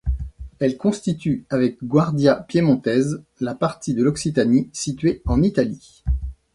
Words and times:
Elles 0.57 0.77
constituent 0.77 1.45
avec 1.51 1.83
Guardia 1.83 2.37
Piemontese 2.49 3.21
la 3.39 3.53
partie 3.53 3.93
de 3.93 4.01
l’Occitanie 4.03 4.67
située 4.73 5.21
en 5.25 5.43
Italie. 5.43 6.03